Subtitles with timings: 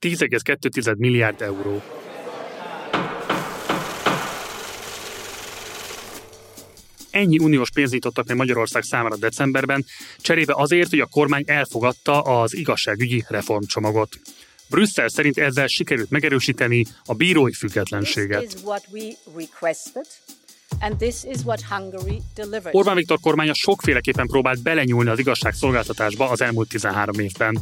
[0.00, 1.82] 10,2 milliárd euró.
[7.10, 9.84] Ennyi uniós pénzt nyitottak meg Magyarország számára decemberben,
[10.20, 14.18] cserébe azért, hogy a kormány elfogadta az igazságügyi reformcsomagot.
[14.70, 18.56] Brüsszel szerint ezzel sikerült megerősíteni a bírói függetlenséget.
[22.72, 27.58] Orbán Viktor kormánya sokféleképpen próbált belenyúlni az igazságszolgáltatásba az elmúlt 13 évben.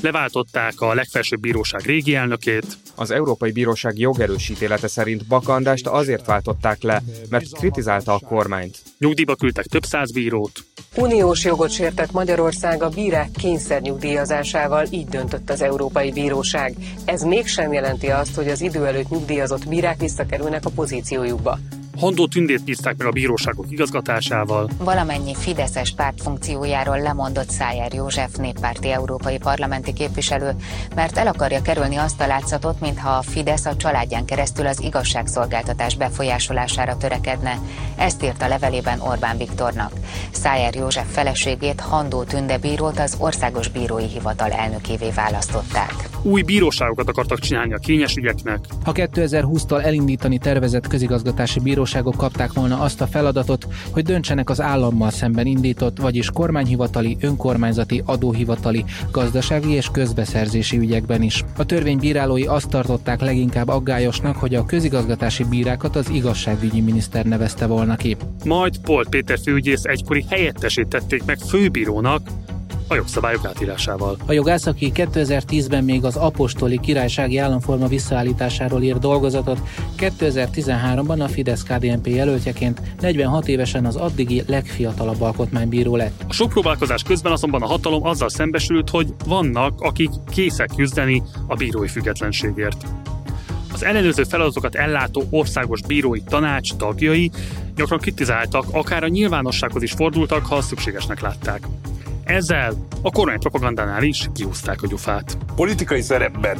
[0.00, 2.66] Leváltották a legfelsőbb bíróság régi elnökét.
[2.94, 8.78] Az Európai Bíróság jogerősítélete szerint Bakandást azért váltották le, mert kritizálta a kormányt.
[8.98, 10.64] Nyugdíjba küldtek több száz bírót.
[10.94, 16.74] Uniós jogot sértett Magyarország a bírák kényszernyugdíjazásával, így döntött az Európai Bíróság.
[17.04, 21.58] Ez mégsem jelenti azt, hogy az idő előtt nyugdíjazott bírák visszakerülnek a pozíciójukba.
[21.98, 24.68] Hondó Tündét bízták meg a bíróságok igazgatásával.
[24.78, 30.56] Valamennyi Fideszes párt funkciójáról lemondott Szájer József néppárti európai parlamenti képviselő,
[30.94, 35.96] mert el akarja kerülni azt a látszatot, mintha a Fidesz a családján keresztül az igazságszolgáltatás
[35.96, 37.58] befolyásolására törekedne.
[37.96, 39.92] Ezt írt a levelében Orbán Viktornak.
[40.30, 46.15] Szájer József feleségét, Handó Tünde bírót az Országos Bírói Hivatal elnökévé választották.
[46.26, 48.58] Új bíróságokat akartak csinálni a kényes ügyeknek.
[48.84, 54.60] Ha 2020-tól elindítani tervezett közigazgatási bíró bíróságok kapták volna azt a feladatot, hogy döntsenek az
[54.60, 61.44] állammal szemben indított, vagyis kormányhivatali, önkormányzati, adóhivatali, gazdasági és közbeszerzési ügyekben is.
[61.56, 67.66] A törvény bírálói azt tartották leginkább aggályosnak, hogy a közigazgatási bírákat az igazságügyi miniszter nevezte
[67.66, 68.16] volna ki.
[68.44, 72.20] Majd Polt Péter főügyész egykori helyettesét tették meg főbírónak,
[72.88, 74.16] a jogszabályok átírásával.
[74.26, 79.60] A jogász, aki 2010-ben még az apostoli királysági államforma visszaállításáról írt dolgozatot,
[79.98, 86.24] 2013-ban a fidesz KDNP jelöltjeként 46 évesen az addigi legfiatalabb alkotmánybíró lett.
[86.28, 91.54] A sok próbálkozás közben azonban a hatalom azzal szembesült, hogy vannak, akik készek küzdeni a
[91.54, 92.86] bírói függetlenségért.
[93.72, 97.30] Az ellenőrző feladatokat ellátó országos bírói tanács tagjai
[97.74, 101.66] gyakran kritizáltak, akár a nyilvánossághoz is fordultak, ha szükségesnek látták.
[102.26, 102.72] Ezzel
[103.02, 105.38] a kormány propagandánál is kiúzták a gyufát.
[105.54, 106.58] Politikai szerepben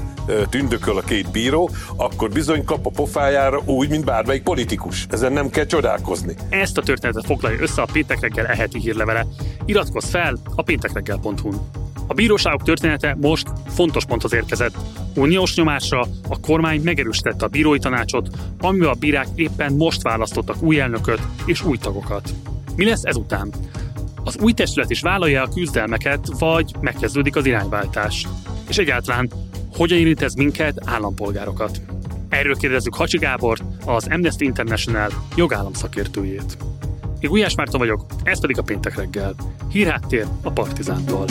[0.49, 5.07] tündököl a két bíró, akkor bizony kap a pofájára úgy, mint bármelyik politikus.
[5.11, 6.35] Ezen nem kell csodálkozni.
[6.49, 9.27] Ezt a történetet foglalja össze a Péntek reggel eheti hírlevele.
[9.65, 11.61] Iratkozz fel a péntekreggel.hu-n.
[12.07, 14.75] A bíróságok története most fontos ponthoz érkezett.
[15.15, 18.29] Uniós nyomásra a kormány megerősítette a bírói tanácsot,
[18.61, 22.35] amivel a bírák éppen most választottak új elnököt és új tagokat.
[22.77, 23.53] Mi lesz ezután?
[24.27, 28.27] Az új testület is vállalja a küzdelmeket, vagy megkezdődik az irányváltás.
[28.69, 29.31] És egyáltalán,
[29.77, 31.81] hogyan érint ez minket, állampolgárokat?
[32.29, 36.57] Erről kérdezzük Hacsi Gábor, az Amnesty International jogállam szakértőjét.
[37.21, 39.35] Én Gulyás Márton vagyok, ez pedig a Péntek reggel.
[39.71, 41.25] Hírháttér a Partizántól.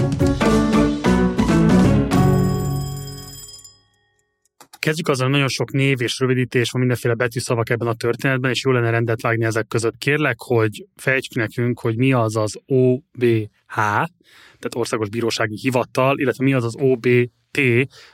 [4.86, 8.72] Kezdjük azzal, nagyon sok név és rövidítés van, mindenféle betűszavak ebben a történetben, és jó
[8.72, 9.98] lenne rendet vágni ezek között.
[9.98, 16.54] Kérlek, hogy fejtsd nekünk, hogy mi az az OBH, tehát Országos Bírósági Hivatal, illetve mi
[16.54, 17.60] az az OBT,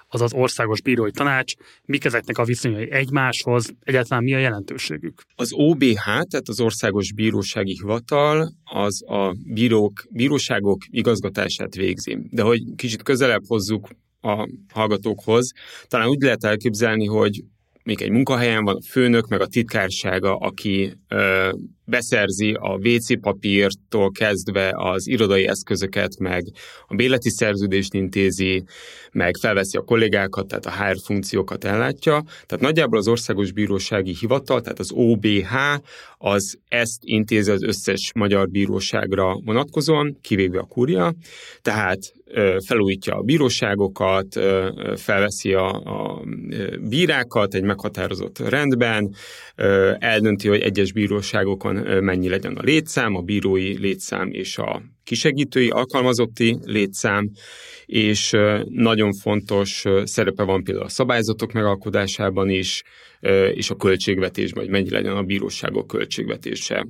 [0.08, 1.54] azaz Országos Bírói Tanács,
[1.86, 5.22] mik ezeknek a viszonyai egymáshoz, egyáltalán mi a jelentőségük?
[5.36, 12.18] Az OBH, tehát az Országos Bírósági Hivatal, az a bírók, bíróságok igazgatását végzi.
[12.30, 13.88] De hogy kicsit közelebb hozzuk
[14.22, 15.52] a hallgatókhoz.
[15.88, 17.44] Talán úgy lehet elképzelni, hogy
[17.84, 21.50] még egy munkahelyen van a főnök, meg a titkársága, aki ö,
[21.86, 26.44] beszerzi a WC papírtól kezdve az irodai eszközöket, meg
[26.88, 28.64] a béleti szerződést intézi,
[29.12, 32.24] meg felveszi a kollégákat, tehát a HR funkciókat ellátja.
[32.46, 35.54] Tehát nagyjából az Országos Bírósági Hivatal, tehát az OBH,
[36.18, 41.14] az ezt intézi az összes magyar bíróságra vonatkozóan, kivéve a kúria.
[41.62, 42.00] Tehát
[42.66, 44.40] felújítja a bíróságokat,
[44.96, 46.24] felveszi a, a
[46.90, 49.16] bírákat egy meghatározott rendben,
[50.00, 56.58] eldönti, hogy egyes bíróságokon mennyi legyen a létszám, a bírói létszám és a kisegítői, alkalmazotti
[56.64, 57.32] létszám,
[57.86, 58.32] és
[58.66, 62.84] nagyon fontos szerepe van például a szabályzatok megalkotásában is,
[63.54, 66.88] és a költségvetésben, hogy mennyi legyen a bíróságok költségvetése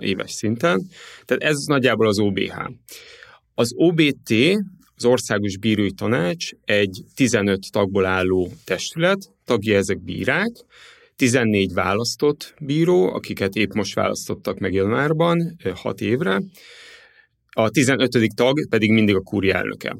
[0.00, 0.88] éves szinten.
[1.24, 2.70] Tehát ez nagyjából az OBH.
[3.54, 4.34] Az OBT,
[4.96, 10.50] az Országos Bírói Tanács egy 15 tagból álló testület, tagja ezek bírák,
[11.16, 16.42] 14 választott bíró, akiket épp most választottak meg januárban, 6 évre,
[17.50, 18.08] a 15.
[18.34, 19.96] tag pedig mindig a kúri elnöke.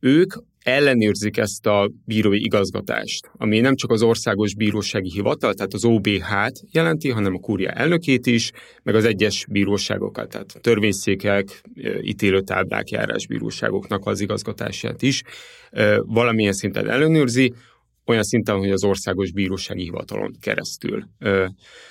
[0.00, 0.32] Ők
[0.62, 6.62] ellenőrzik ezt a bírói igazgatást, ami nem csak az Országos Bírósági Hivatal, tehát az OBH-t
[6.70, 8.50] jelenti, hanem a kúria elnökét is,
[8.82, 11.62] meg az egyes bíróságokat, tehát törvényszékek,
[12.00, 15.22] ítélőtáblák, járásbíróságoknak az igazgatását is
[16.04, 17.52] valamilyen szinten ellenőrzi,
[18.06, 21.04] olyan szinten, hogy az országos bírósági hivatalon keresztül.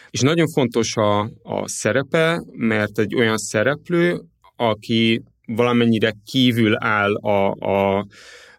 [0.10, 4.22] És nagyon fontos a, a szerepe, mert egy olyan szereplő,
[4.56, 5.24] aki
[5.56, 8.06] valamennyire kívül áll a, a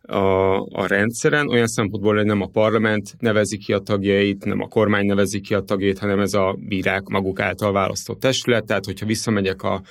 [0.02, 4.68] a, a rendszeren, olyan szempontból, hogy nem a parlament nevezi ki a tagjait, nem a
[4.68, 8.64] kormány nevezi ki a tagjait, hanem ez a bírák maguk által választott testület.
[8.66, 9.82] Tehát, hogyha visszamegyek a,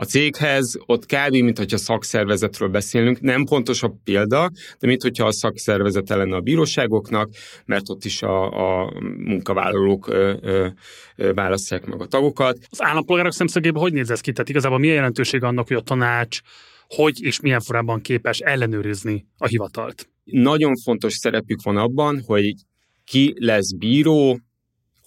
[0.00, 1.32] a céghez, ott kb.
[1.32, 6.40] mint hogyha szakszervezetről beszélünk, nem pontos a példa, de mint hogyha a szakszervezet lenne a
[6.40, 7.30] bíróságoknak,
[7.64, 10.66] mert ott is a, a munkavállalók ö, ö,
[11.16, 12.58] ö, választják meg a tagokat.
[12.70, 14.32] Az állampolgárok szemszögében hogy néz ez ki?
[14.32, 16.38] Tehát igazából milyen jelentőség annak, hogy a tanács
[16.88, 20.08] hogy és milyen formában képes ellenőrizni a hivatalt?
[20.24, 22.54] Nagyon fontos szerepük van abban, hogy
[23.04, 24.40] ki lesz bíró,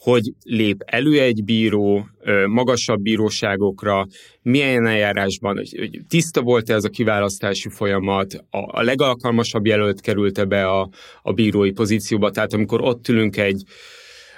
[0.03, 2.07] hogy lép elő egy bíró
[2.47, 4.07] magasabb bíróságokra,
[4.41, 10.89] milyen eljárásban, hogy tiszta volt-e ez a kiválasztási folyamat, a legalkalmasabb jelölt került be a,
[11.21, 13.63] a bírói pozícióba, tehát amikor ott ülünk egy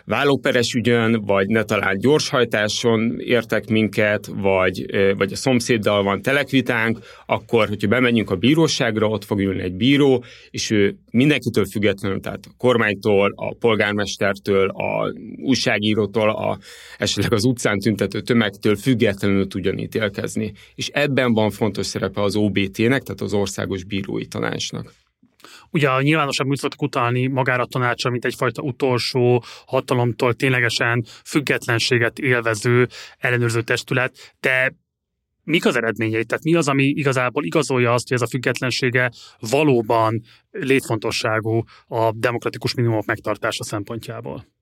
[0.06, 4.86] vállóperes ügyön, vagy ne talán gyorshajtáson értek minket, vagy,
[5.18, 10.24] vagy a szomszéddal van telekvitánk, akkor, hogyha bemegyünk a bíróságra, ott fog ülni egy bíró,
[10.50, 16.58] és ő mindenkitől függetlenül, tehát a kormánytól, a polgármestertől, a újságírótól, a,
[16.98, 20.54] esetleg az utcán tüntető tömegtől függetlenül tudjon ítélkezni.
[20.76, 24.94] És ebben van fontos szerepe az OBT-nek, tehát az Országos Bírói Tanácsnak.
[25.76, 32.88] Ugye a nyilvánosabb műszakot utalni magára a tanácsra, mint egyfajta utolsó hatalomtól ténylegesen függetlenséget élvező
[33.18, 34.76] ellenőrző testület, de
[35.44, 36.26] mik az eredményei?
[36.26, 42.74] Tehát mi az, ami igazából igazolja azt, hogy ez a függetlensége valóban létfontosságú a demokratikus
[42.74, 44.55] minimumok megtartása szempontjából?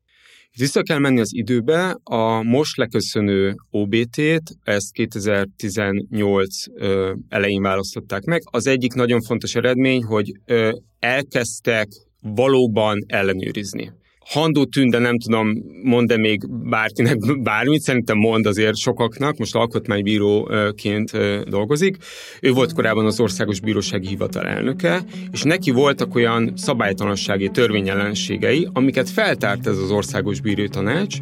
[0.58, 8.42] Vissza kell menni az időbe, a most leköszönő OBT-t, ezt 2018 ö, elején választották meg.
[8.52, 11.88] Az egyik nagyon fontos eredmény, hogy ö, elkezdtek
[12.22, 13.92] valóban ellenőrizni.
[14.26, 15.54] Handó Tünde nem tudom,
[15.84, 21.12] mond-e még bárkinek bármit, szerintem mond azért sokaknak, most alkotmánybíróként
[21.50, 21.98] dolgozik.
[22.42, 29.10] Ő volt korábban az Országos Bírósági Hivatal elnöke, és neki voltak olyan szabálytalansági törvényellenségei, amiket
[29.10, 31.18] feltárt ez az Országos Bírói Tanács,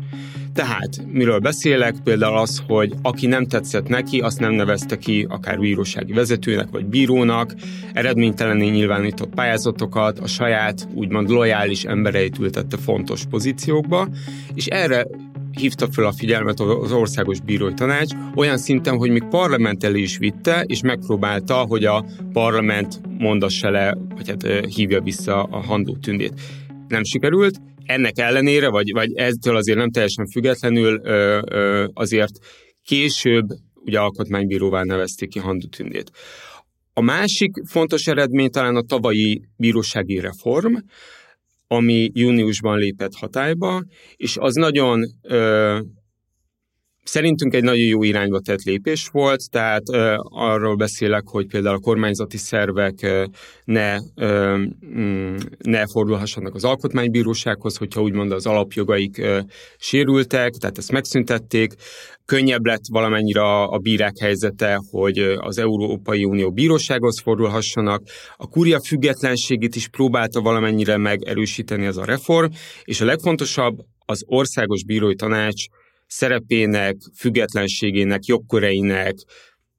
[0.53, 1.95] tehát, miről beszélek?
[2.03, 6.85] Például az, hogy aki nem tetszett neki, azt nem nevezte ki akár bírósági vezetőnek vagy
[6.85, 7.53] bírónak,
[7.93, 14.07] eredménytelenné nyilvánított pályázatokat, a saját úgymond lojális embereit ültette fontos pozíciókba,
[14.53, 15.07] és erre
[15.51, 20.17] hívta fel a figyelmet az Országos Bírói Tanács, olyan szinten, hogy még parlament elé is
[20.17, 26.33] vitte, és megpróbálta, hogy a parlament mondassa le, vagy hát hívja vissza a handó tündét.
[26.91, 32.31] Nem sikerült, ennek ellenére, vagy, vagy eztől azért nem teljesen függetlenül, ö, ö, azért
[32.83, 36.11] később ugye alkotmánybíróvá nevezték ki Handu Tündét.
[36.93, 40.75] A másik fontos eredmény talán a tavalyi bírósági reform,
[41.67, 43.83] ami júniusban lépett hatályba,
[44.15, 45.79] és az nagyon ö,
[47.03, 51.79] Szerintünk egy nagyon jó irányba tett lépés volt, tehát ö, arról beszélek, hogy például a
[51.79, 53.25] kormányzati szervek ö,
[53.63, 59.39] ne, ö, mm, ne fordulhassanak az alkotmánybírósághoz, hogyha úgymond az alapjogaik ö,
[59.77, 61.73] sérültek, tehát ezt megszüntették.
[62.25, 68.03] Könnyebb lett valamennyire a, a bírák helyzete, hogy az Európai Unió bírósághoz fordulhassanak.
[68.37, 72.51] A kuria függetlenségét is próbálta valamennyire megerősíteni ez a reform,
[72.83, 75.65] és a legfontosabb az országos bírói tanács
[76.11, 79.15] szerepének, függetlenségének, jogköreinek,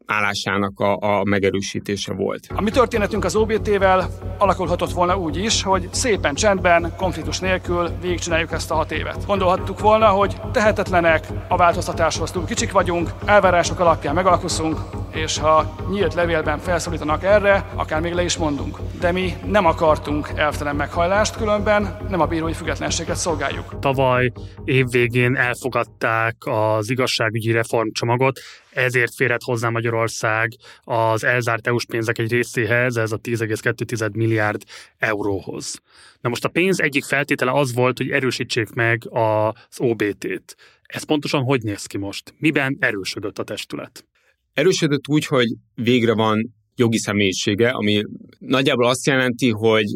[0.06, 2.46] állásának a, a megerősítése volt.
[2.54, 8.52] A mi történetünk az OBT-vel alakulhatott volna úgy is, hogy szépen csendben, konfliktus nélkül végigcsináljuk
[8.52, 9.26] ezt a hat évet.
[9.26, 14.78] Gondolhattuk volna, hogy tehetetlenek, a változtatáshoz túl kicsik vagyunk, elvárások alapján megalkuszunk,
[15.12, 18.78] és ha nyílt levélben felszólítanak erre, akár még le is mondunk.
[19.00, 23.78] De mi nem akartunk elvtelen meghajlást, különben nem a bírói függetlenséget szolgáljuk.
[23.78, 24.32] Tavaly
[24.64, 28.40] évvégén elfogadták az igazságügyi reformcsomagot,
[28.70, 30.52] ezért férhet hozzá Magyarország
[30.84, 34.62] az elzárt EU-s pénzek egy részéhez, ez a 10,2 milliárd
[34.98, 35.80] euróhoz.
[36.20, 40.56] Na most a pénz egyik feltétele az volt, hogy erősítsék meg az OBT-t.
[40.82, 42.34] Ez pontosan hogy néz ki most?
[42.38, 44.04] Miben erősödött a testület?
[44.52, 48.02] Erősödött úgy, hogy végre van jogi személyisége, ami
[48.38, 49.86] nagyjából azt jelenti, hogy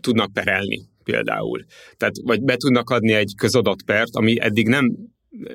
[0.00, 1.64] tudnak perelni például.
[1.96, 4.96] Tehát, vagy be tudnak adni egy közadatpert, ami eddig nem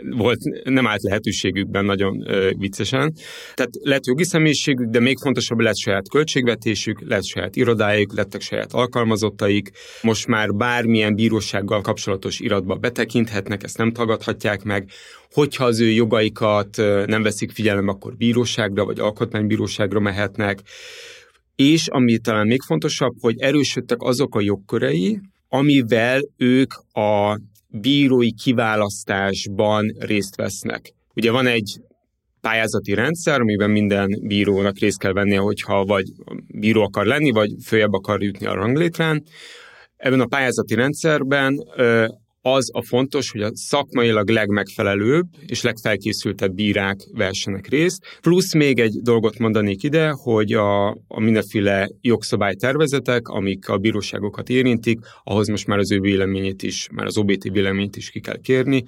[0.09, 3.13] volt, nem állt lehetőségükben nagyon ö, viccesen.
[3.53, 8.73] Tehát lett jogi személyiségük, de még fontosabb lett saját költségvetésük, lett saját irodájuk, lettek saját
[8.73, 9.71] alkalmazottaik.
[10.01, 14.89] Most már bármilyen bírósággal kapcsolatos iratba betekinthetnek, ezt nem tagadhatják meg.
[15.31, 20.61] Hogyha az ő jogaikat nem veszik figyelembe, akkor bíróságra vagy alkotmánybíróságra mehetnek.
[21.55, 27.39] És ami talán még fontosabb, hogy erősödtek azok a jogkörei, amivel ők a
[27.81, 30.93] bírói kiválasztásban részt vesznek.
[31.15, 31.81] Ugye van egy
[32.41, 36.05] pályázati rendszer, amiben minden bírónak részt kell vennie, hogyha vagy
[36.47, 39.23] bíró akar lenni, vagy följebb akar jutni a ranglétrán.
[39.97, 41.63] Ebben a pályázati rendszerben
[42.45, 48.19] az a fontos, hogy a szakmailag legmegfelelőbb és legfelkészültebb bírák versenek részt.
[48.21, 54.99] Plusz még egy dolgot mondanék ide, hogy a, a mindenféle jogszabálytervezetek, amik a bíróságokat érintik,
[55.23, 58.83] ahhoz most már az ő véleményét is, már az OBT véleményét is ki kell kérni,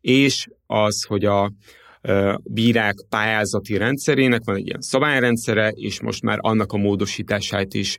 [0.00, 1.52] és az, hogy a,
[2.42, 7.98] bírák pályázati rendszerének van egy ilyen szabályrendszere, és most már annak a módosítását is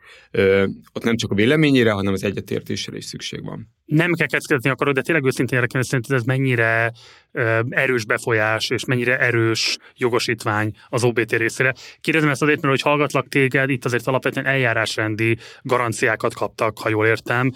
[0.94, 3.74] ott nem csak a véleményére, hanem az egyetértésre is szükség van.
[3.86, 6.92] Nem kell kezdeni akarod, de tényleg őszintén érdekel, szerinted ez mennyire
[7.70, 11.74] erős befolyás, és mennyire erős jogosítvány az OBT részére.
[12.02, 17.06] Kérdezem ezt azért, mert hogy hallgatlak téged, itt azért alapvetően eljárásrendi garanciákat kaptak, ha jól
[17.06, 17.52] értem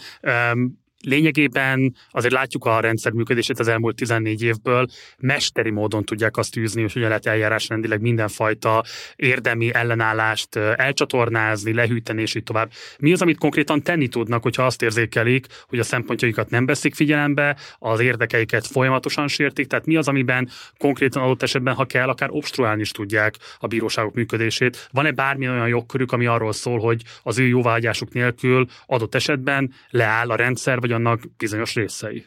[1.03, 4.87] lényegében azért látjuk a rendszer működését az elmúlt 14 évből,
[5.17, 8.83] mesteri módon tudják azt űzni, hogy hogyan lehet eljárásrendileg mindenfajta
[9.15, 12.71] érdemi ellenállást elcsatornázni, lehűteni, és így tovább.
[12.99, 17.57] Mi az, amit konkrétan tenni tudnak, hogyha azt érzékelik, hogy a szempontjaikat nem veszik figyelembe,
[17.79, 22.81] az érdekeiket folyamatosan sértik, tehát mi az, amiben konkrétan adott esetben, ha kell, akár obstruálni
[22.81, 24.89] is tudják a bíróságok működését.
[24.91, 30.29] Van-e bármi olyan jogkörük, ami arról szól, hogy az ő jóváhagyásuk nélkül adott esetben leáll
[30.29, 32.25] a rendszer, vagy vagy annak bizonyos részei.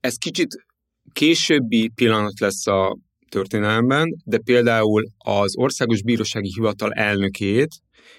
[0.00, 0.66] Ez kicsit
[1.12, 7.68] későbbi pillanat lesz a történelemben, de például az Országos Bírósági Hivatal elnökét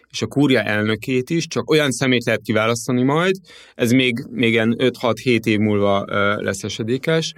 [0.09, 3.35] és a kúria elnökét is csak olyan szemét lehet kiválasztani majd,
[3.75, 6.05] ez még, még 5-6-7 év múlva
[6.41, 7.33] lesz esedékes,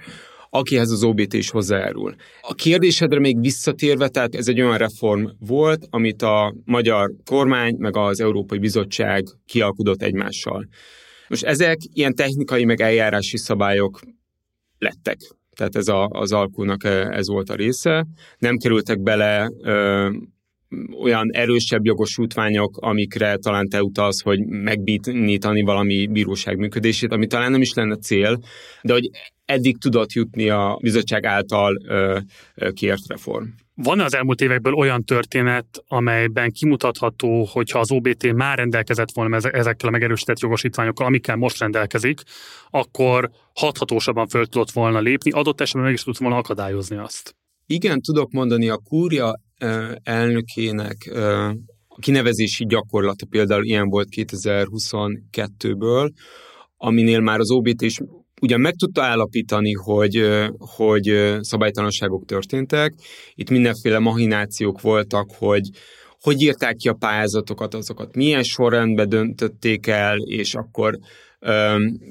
[0.50, 2.14] akihez az OBT is hozzájárul.
[2.40, 7.96] A kérdésedre még visszatérve, tehát ez egy olyan reform volt, amit a magyar kormány meg
[7.96, 10.68] az Európai Bizottság kialkudott egymással.
[11.32, 14.00] Most ezek ilyen technikai meg eljárási szabályok
[14.78, 15.16] lettek.
[15.56, 18.06] Tehát ez a, az alkunak ez volt a része.
[18.38, 20.10] Nem kerültek bele ö,
[21.02, 27.60] olyan erősebb jogosítványok, amikre talán te utalsz, hogy megbítani valami bíróság működését, ami talán nem
[27.60, 28.38] is lenne cél,
[28.82, 29.10] de hogy
[29.44, 32.18] eddig tudott jutni a bizottság által ö,
[32.54, 32.70] ö,
[33.06, 33.44] reform.
[33.74, 39.88] Van az elmúlt évekből olyan történet, amelyben kimutatható, hogyha az OBT már rendelkezett volna ezekkel
[39.88, 42.20] a megerősített jogosítványokkal, amikkel most rendelkezik,
[42.70, 47.36] akkor hathatósabban föl tudott volna lépni, adott esetben meg is tudott volna akadályozni azt.
[47.66, 49.40] Igen, tudok mondani a kúria
[50.02, 51.10] elnökének
[51.88, 56.10] a kinevezési gyakorlata például ilyen volt 2022-ből,
[56.76, 57.98] aminél már az OBT is
[58.42, 62.94] ugyan meg tudta állapítani, hogy, hogy szabálytalanságok történtek,
[63.34, 65.68] itt mindenféle mahinációk voltak, hogy
[66.20, 70.98] hogy írták ki a pályázatokat, azokat milyen sorrendben döntötték el, és akkor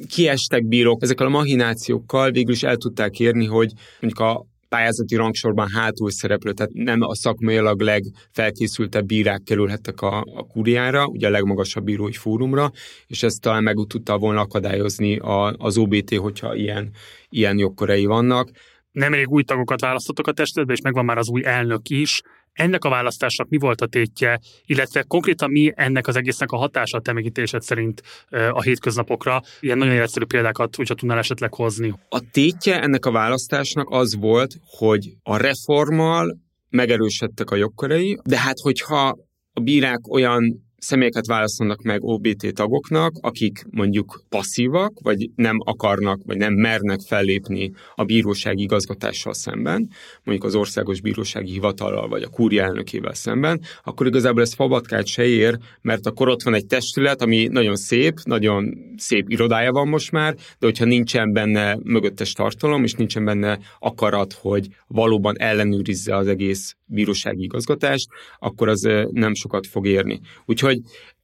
[0.10, 1.04] kiestek bírók.
[1.04, 6.52] Ezekkel a mahinációkkal végül is el tudták érni, hogy mondjuk a pályázati rangsorban hátul szereplő,
[6.52, 12.72] tehát nem a szakmailag legfelkészültebb bírák kerülhettek a, a kuriára, ugye a legmagasabb bírói fórumra,
[13.08, 16.90] és ezt talán meg tudta volna akadályozni a, az OBT, hogyha ilyen,
[17.30, 18.50] ilyen jogkörei vannak.
[18.92, 22.22] Nemrég új tagokat választottak a testületbe, és megvan már az új elnök is.
[22.54, 26.98] Ennek a választásnak mi volt a tétje, illetve konkrétan mi ennek az egésznek a hatása
[26.98, 29.42] a temegítésed szerint a hétköznapokra?
[29.60, 31.94] Ilyen nagyon egyszerű példákat, hogyha tudnál esetleg hozni.
[32.10, 36.40] A tétje ennek a választásnak az volt, hogy a reformmal
[36.70, 39.18] megerősödtek a jogkörei, de hát hogyha
[39.54, 46.38] a bírák olyan személyeket választanak meg OBT tagoknak, akik mondjuk passzívak, vagy nem akarnak, vagy
[46.38, 49.90] nem mernek fellépni a bírósági igazgatással szemben,
[50.24, 55.26] mondjuk az Országos Bírósági Hivatallal, vagy a kúria elnökével szemben, akkor igazából ez fabatkát se
[55.26, 60.12] ér, mert akkor ott van egy testület, ami nagyon szép, nagyon szép irodája van most
[60.12, 66.28] már, de hogyha nincsen benne mögöttes tartalom, és nincsen benne akarat, hogy valóban ellenőrizze az
[66.28, 68.08] egész bírósági igazgatást,
[68.40, 70.20] akkor az nem sokat fog érni.
[70.46, 70.71] Úgyhogy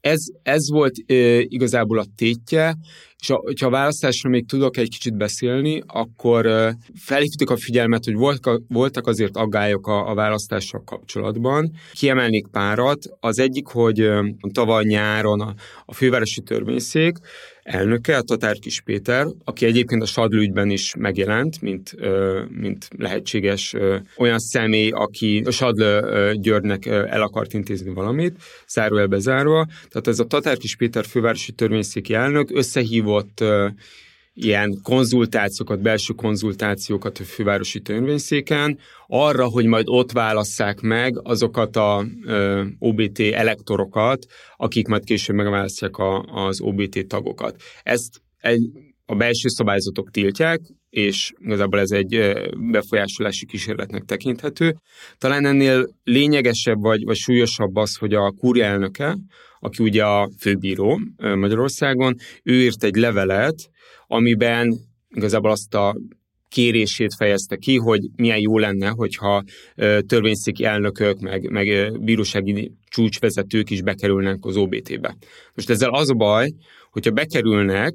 [0.02, 2.76] ez, ez volt e, igazából a tétje,
[3.20, 8.06] és a, ha a választásról még tudok egy kicsit beszélni, akkor e, felhívtuk a figyelmet,
[8.06, 11.72] hogy voltak, voltak azért aggályok a, a választással kapcsolatban.
[11.94, 13.00] Kiemelnék párat.
[13.20, 14.24] Az egyik, hogy e,
[14.54, 15.54] tavaly nyáron a,
[15.86, 17.18] a fővárosi törvényszék
[17.68, 21.96] elnöke, a Tatár Kis Péter, aki egyébként a Sadlő ügyben is megjelent, mint,
[22.50, 23.76] mint lehetséges
[24.18, 28.36] olyan személy, aki a Sadlő Györgynek el akart intézni valamit,
[28.68, 29.68] zárójelbe zárva.
[29.90, 33.44] Tehát ez a Tatár Kis Péter fővárosi törvényszéki elnök összehívott
[34.40, 38.78] ilyen konzultációkat, belső konzultációkat a fővárosi törvényszéken,
[39.08, 42.06] arra, hogy majd ott válasszák meg azokat a
[42.80, 44.26] OBT elektorokat,
[44.58, 47.62] akik majd később megválasztják a, az OBT tagokat.
[47.84, 48.70] Ezt egy,
[49.10, 50.60] a belső szabályzatok tiltják,
[50.90, 52.34] és igazából ez egy
[52.72, 54.76] befolyásolási kísérletnek tekinthető.
[55.18, 59.18] Talán ennél lényegesebb vagy, vagy súlyosabb az, hogy a kúria elnöke,
[59.60, 63.56] aki ugye a főbíró Magyarországon, ő írt egy levelet,
[64.08, 65.96] amiben igazából azt a
[66.50, 69.44] kérését fejezte ki, hogy milyen jó lenne, hogyha
[70.08, 75.18] törvényszéki elnökök, meg, meg bírósági csúcsvezetők is bekerülnek az OBT-be.
[75.54, 76.50] Most ezzel az a baj,
[76.92, 77.94] hogyha bekerülnek,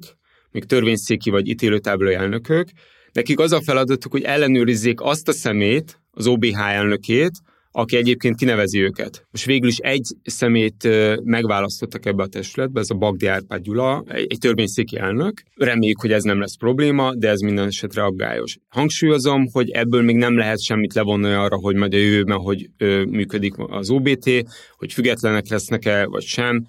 [0.52, 2.68] még törvényszéki vagy ítélőtáblai elnökök,
[3.12, 7.32] nekik az a feladatuk, hogy ellenőrizzék azt a szemét, az OBH elnökét,
[7.74, 9.26] aki egyébként kinevezi őket.
[9.30, 10.88] Most végül is egy szemét
[11.24, 15.42] megválasztottak ebbe a testületbe, ez a Bagdi Árpád Gyula, egy törvényszéki elnök.
[15.54, 18.58] Reméljük, hogy ez nem lesz probléma, de ez minden esetre aggályos.
[18.68, 22.70] Hangsúlyozom, hogy ebből még nem lehet semmit levonni arra, hogy majd a jövőben, hogy
[23.08, 24.30] működik az OBT,
[24.76, 26.66] hogy függetlenek lesznek-e, vagy sem.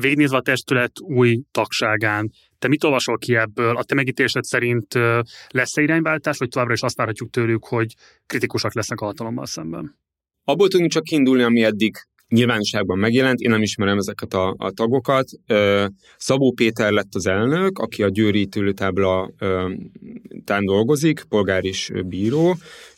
[0.00, 3.76] Végignézve a testület új tagságán, te mit olvasol ki ebből?
[3.76, 4.94] A te megítésed szerint
[5.48, 7.94] lesz-e irányváltás, vagy továbbra is azt várhatjuk tőlük, hogy
[8.26, 9.98] kritikusak lesznek a hatalommal szemben?
[10.44, 11.96] Abból tudunk csak kiindulni, ami eddig
[12.28, 15.28] nyilvánosságban megjelent, én nem ismerem ezeket a, a tagokat.
[16.16, 19.30] Szabó Péter lett az elnök, aki a Győri ítélőtábla
[20.44, 22.56] tán dolgozik, polgár és bíró,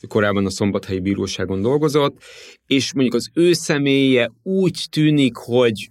[0.08, 2.22] korábban a Szombathelyi Bíróságon dolgozott,
[2.66, 5.90] és mondjuk az ő személye úgy tűnik, hogy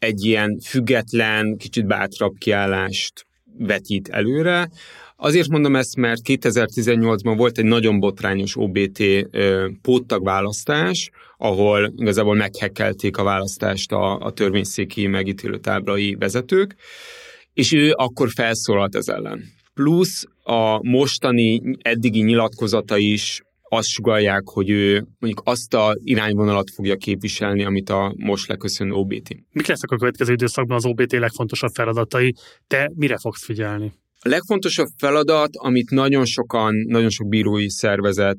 [0.00, 3.26] egy ilyen független, kicsit bátrabb kiállást
[3.58, 4.70] vetít előre.
[5.16, 9.02] Azért mondom ezt, mert 2018-ban volt egy nagyon botrányos OBT
[9.82, 16.74] póttag választás, ahol igazából meghekkelték a választást a, a törvényszéki megítélő táblai vezetők,
[17.54, 19.44] és ő akkor felszólalt ez ellen.
[19.74, 23.42] Plusz a mostani eddigi nyilatkozata is
[23.72, 29.36] azt sugalják, hogy ő mondjuk azt a irányvonalat fogja képviselni, amit a most leköszönő OBT.
[29.52, 32.34] Mik lesznek a következő időszakban az OBT legfontosabb feladatai?
[32.66, 33.92] Te mire fogsz figyelni?
[34.20, 38.36] A legfontosabb feladat, amit nagyon sokan, nagyon sok bírói szervezet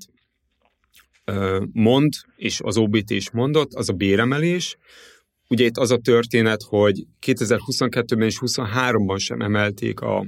[1.71, 4.77] mond, és az OBT is mondott, az a béremelés.
[5.47, 10.25] Ugye itt az a történet, hogy 2022-ben és 2023-ban sem emelték a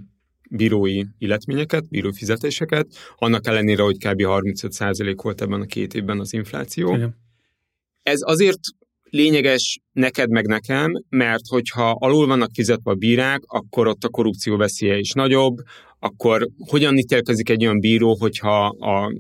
[0.55, 2.87] bírói illetményeket, bírói fizetéseket,
[3.17, 4.21] annak ellenére, hogy kb.
[4.21, 6.95] 35% volt ebben a két évben az infláció.
[6.95, 7.15] Igen.
[8.03, 8.59] Ez azért
[9.03, 14.57] lényeges neked meg nekem, mert hogyha alul vannak fizetve a bírák, akkor ott a korrupció
[14.57, 15.57] veszélye is nagyobb,
[15.99, 19.13] akkor hogyan ítélkezik egy olyan bíró, hogyha a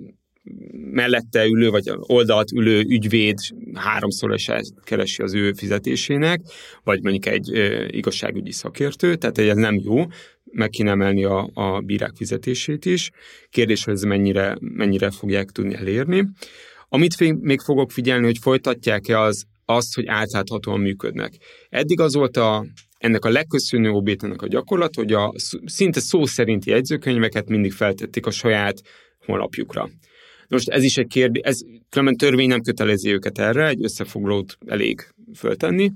[0.91, 3.37] mellette ülő, vagy oldalt ülő ügyvéd
[3.73, 6.41] háromszorosát keresi az ő fizetésének,
[6.83, 10.05] vagy mondjuk egy ö, igazságügyi szakértő, tehát ez nem jó,
[10.53, 13.09] meg kéne emelni a, a bírák fizetését is.
[13.49, 16.27] Kérdés, hogy ez mennyire, mennyire fogják tudni elérni.
[16.89, 21.33] Amit még fogok figyelni, hogy folytatják-e az, azt, hogy átláthatóan működnek.
[21.69, 22.65] Eddig az volt a,
[22.97, 25.33] ennek a legköszönő obétenek a gyakorlat, hogy a
[25.65, 28.81] szinte szó szerinti jegyzőkönyveket mindig feltették a saját
[29.25, 29.89] honlapjukra.
[30.47, 35.07] Most ez is egy kérdés, ez különben törvény nem kötelezi őket erre, egy összefoglalót elég
[35.35, 35.91] föltenni.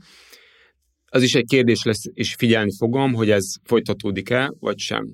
[1.10, 5.06] Az is egy kérdés lesz, és figyelni fogom, hogy ez folytatódik-e, vagy sem.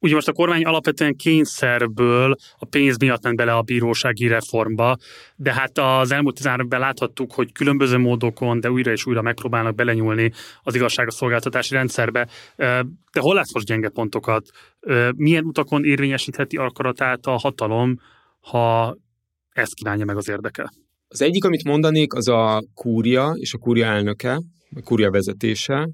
[0.00, 4.96] Ugye most a kormány alapvetően kényszerből a pénz miatt ment bele a bírósági reformba,
[5.36, 9.74] de hát az elmúlt 13 évben láthattuk, hogy különböző módokon, de újra és újra megpróbálnak
[9.74, 12.28] belenyúlni az igazságszolgáltatási rendszerbe.
[13.12, 14.48] De hol látsz most gyenge pontokat?
[15.16, 17.96] Milyen utakon érvényesítheti akaratát a hatalom,
[18.40, 18.96] ha
[19.52, 20.70] ezt kívánja meg az érdeke?
[21.08, 24.40] Az egyik, amit mondanék, az a kúria és a kúria elnöke,
[24.74, 25.88] a kúria vezetése.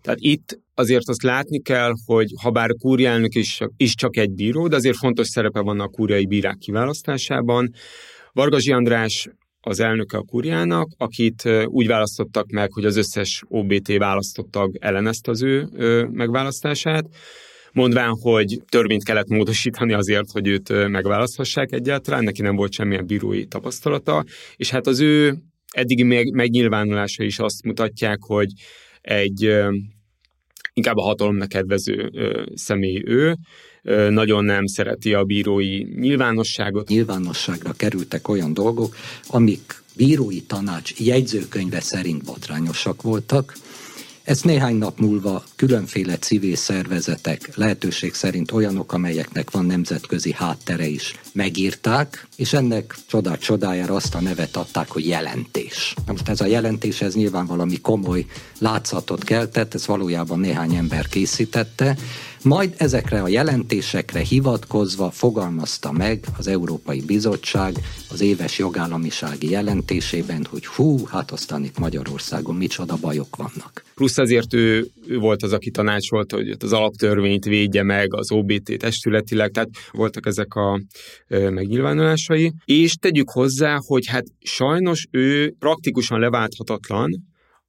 [0.00, 4.30] Tehát itt azért azt látni kell, hogy ha bár a elnök is, is csak egy
[4.30, 7.70] bíró, de azért fontos szerepe van a kúriai bírák kiválasztásában.
[8.32, 9.28] Vargazsi András
[9.60, 15.42] az elnöke a kúriának, akit úgy választottak meg, hogy az összes OBT választottag ellenezte az
[15.42, 15.68] ő
[16.10, 17.04] megválasztását
[17.72, 23.46] mondván, hogy törvényt kellett módosítani azért, hogy őt megválaszthassák egyáltalán, neki nem volt semmilyen bírói
[23.46, 24.24] tapasztalata,
[24.56, 25.34] és hát az ő
[25.70, 28.52] eddigi megnyilvánulása is azt mutatják, hogy
[29.00, 29.54] egy
[30.72, 32.10] inkább a hatalomnak kedvező
[32.54, 33.36] személy ő,
[34.10, 36.88] nagyon nem szereti a bírói nyilvánosságot.
[36.88, 43.54] Nyilvánosságra kerültek olyan dolgok, amik bírói tanács jegyzőkönyve szerint botrányosak voltak,
[44.30, 51.14] ezt néhány nap múlva különféle civil szervezetek, lehetőség szerint olyanok, amelyeknek van nemzetközi háttere is,
[51.32, 55.94] megírták, és ennek csodát csodájára azt a nevet adták, hogy jelentés.
[56.06, 58.26] Most ez a jelentés, ez nyilván valami komoly
[58.58, 61.96] látszatot keltett, ez valójában néhány ember készítette,
[62.44, 67.78] Majd ezekre a jelentésekre hivatkozva fogalmazta meg az Európai Bizottság
[68.10, 73.84] az éves jogállamisági jelentésében, hogy hú, hát aztán itt Magyarországon micsoda bajok vannak.
[73.94, 78.78] Plusz azért ő, ő volt az, aki tanácsolt, hogy az alaptörvényt védje meg az OBT
[78.78, 80.80] testületileg, tehát voltak ezek a
[81.28, 82.52] megnyilvánulásai.
[82.64, 87.10] És tegyük hozzá, hogy hát sajnos ő praktikusan leválthatatlan,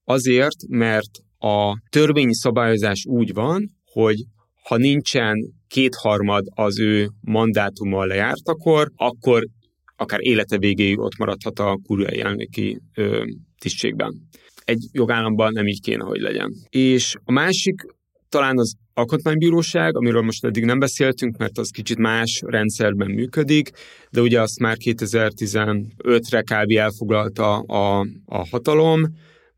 [0.03, 4.15] azért, mert a törvényi szabályozás úgy van, hogy
[4.63, 9.47] ha nincsen kétharmad az ő mandátuma lejártakor, akkor
[9.95, 13.25] akár élete végéig ott maradhat a kuriai elnöki ö,
[13.59, 14.29] tisztségben.
[14.63, 16.53] Egy jogállamban nem így kéne, hogy legyen.
[16.69, 17.85] És a másik
[18.29, 23.69] talán az alkotmánybíróság, amiről most eddig nem beszéltünk, mert az kicsit más rendszerben működik,
[24.09, 26.71] de ugye azt már 2015-re kb.
[26.71, 29.01] elfoglalta a, a hatalom,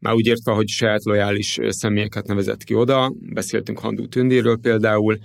[0.04, 5.18] már úgy értve, hogy saját lojális személyeket nevezett ki oda, beszéltünk Handú Tündéről például,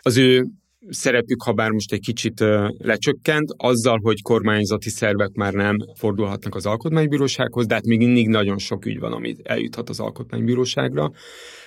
[0.00, 0.46] az ő
[0.88, 2.44] szerepük, ha bár most egy kicsit
[2.78, 8.58] lecsökkent, azzal, hogy kormányzati szervek már nem fordulhatnak az alkotmánybírósághoz, de hát még mindig nagyon
[8.58, 11.10] sok ügy van, amit eljuthat az alkotmánybíróságra.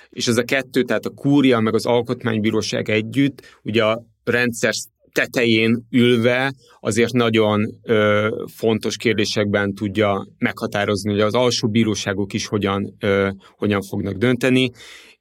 [0.10, 4.74] És ez a kettő, tehát a kúria meg az alkotmánybíróság együtt, ugye a rendszer
[5.18, 12.96] tetején ülve azért nagyon ö, fontos kérdésekben tudja meghatározni, hogy az alsó bíróságok is hogyan,
[13.00, 14.72] ö, hogyan fognak dönteni,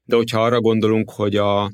[0.05, 1.71] de hogyha arra gondolunk, hogy a,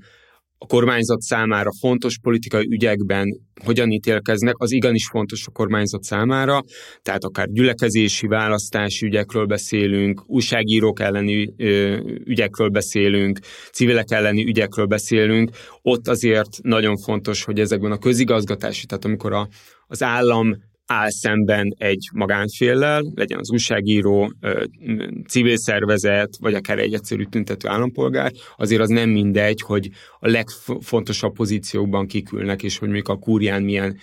[0.62, 6.60] a kormányzat számára fontos politikai ügyekben hogyan ítélkeznek, az igenis fontos a kormányzat számára,
[7.02, 11.54] tehát akár gyülekezési, választási ügyekről beszélünk, újságírók elleni
[12.24, 13.38] ügyekről beszélünk,
[13.72, 15.50] civilek elleni ügyekről beszélünk,
[15.82, 19.48] ott azért nagyon fontos, hogy ezekben a közigazgatási, tehát amikor a,
[19.86, 24.32] az állam áll szemben egy magánféllel, legyen az újságíró,
[25.28, 29.88] civil szervezet, vagy akár egy egyszerű tüntető állampolgár, azért az nem mindegy, hogy
[30.24, 33.98] a legfontosabb pozíciókban kikülnek, és hogy mondjuk a kúrián milyen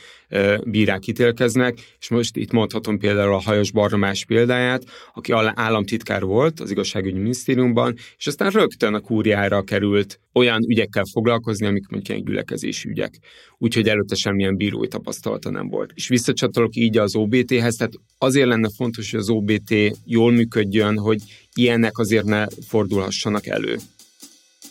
[0.63, 6.71] bírák ítélkeznek, és most itt mondhatom például a Hajos Barnamás példáját, aki államtitkár volt az
[6.71, 12.89] igazságügyi minisztériumban, és aztán rögtön a kúriára került olyan ügyekkel foglalkozni, amik mondjuk ilyen gyülekezési
[12.89, 13.19] ügyek.
[13.57, 15.91] Úgyhogy előtte semmilyen bírói tapasztalata nem volt.
[15.93, 19.73] És visszacsatolok így az OBT-hez, tehát azért lenne fontos, hogy az OBT
[20.05, 21.21] jól működjön, hogy
[21.53, 23.77] ilyenek azért ne fordulhassanak elő.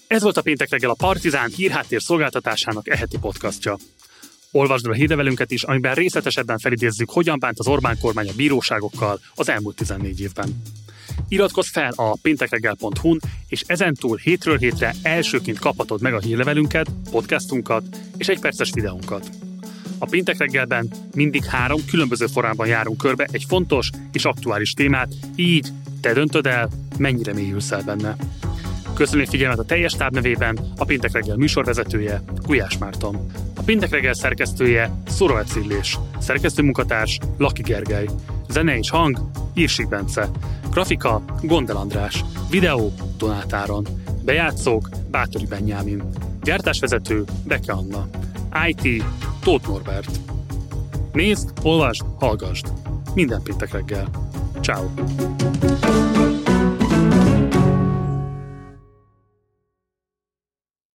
[0.08, 3.76] Ez volt a péntek reggel a Partizán hírháttér szolgáltatásának eheti podcastja.
[4.50, 9.48] Olvasd a hírlevelünket is, amiben részletesebben felidézzük, hogyan bánt az Orbán kormány a bíróságokkal az
[9.48, 10.62] elmúlt 14 évben.
[11.28, 17.84] Iratkozz fel a péntekreggel.hu-n, és ezentúl hétről hétre elsőként kaphatod meg a hírlevelünket, podcastunkat
[18.16, 19.30] és egy perces videónkat.
[19.98, 25.68] A péntek reggelben mindig három különböző formában járunk körbe egy fontos és aktuális témát, így
[26.00, 26.68] te döntöd el,
[26.98, 28.16] mennyire mélyülsz el benne.
[28.98, 33.26] Köszönöm figyelmet a teljes táb nevében, a Péntek reggel műsorvezetője, Gulyás Márton.
[33.56, 35.98] A Péntek reggel szerkesztője, Szorovet Szillés.
[36.18, 38.08] Szerkesztőmunkatárs, Laki Gergely.
[38.48, 40.30] Zene és hang, Írsik Bence.
[40.70, 42.24] Grafika, Gondel András.
[42.50, 43.86] Videó, Donátáron.
[44.24, 46.02] Bejátszók, Bátori Benyámin.
[46.42, 48.08] Gyártásvezető, Beke Anna.
[48.66, 49.04] IT,
[49.42, 50.20] Tóth Norbert.
[51.12, 52.66] Nézd, olvasd, hallgasd.
[53.14, 54.08] Minden péntek reggel.
[54.60, 54.84] Ciao.